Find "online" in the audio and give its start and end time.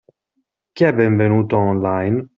1.59-2.27